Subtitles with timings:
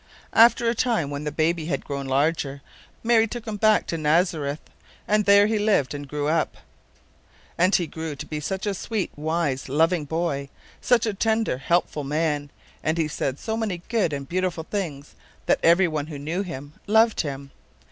[0.33, 2.63] After a time, when the baby had grown larger,
[3.03, 4.61] Mary took Him back to Nazareth,
[5.07, 6.57] and there He lived and grew up.
[7.55, 10.49] And He grew to be such a sweet, wise, loving boy,
[10.81, 12.49] such a tender, helpful man,
[12.81, 15.13] and He said so many good and beautiful things,
[15.45, 17.51] that everyone who knew Him, loved Him.